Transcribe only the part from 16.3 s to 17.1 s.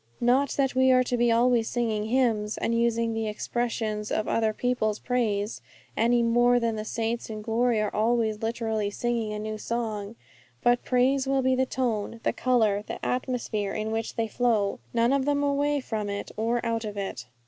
or out of